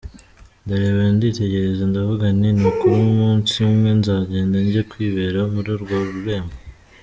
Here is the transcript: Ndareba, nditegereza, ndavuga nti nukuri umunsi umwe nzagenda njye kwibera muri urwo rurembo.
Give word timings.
Ndareba, 0.65 1.01
nditegereza, 1.15 1.83
ndavuga 1.91 2.25
nti 2.37 2.49
nukuri 2.59 2.97
umunsi 3.09 3.53
umwe 3.67 3.89
nzagenda 3.99 4.57
njye 4.65 4.81
kwibera 4.91 5.39
muri 5.53 5.69
urwo 5.75 5.95
rurembo. 6.09 6.55